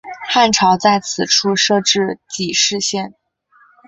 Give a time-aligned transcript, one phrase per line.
[0.27, 3.13] 汉朝在此处设置己氏县。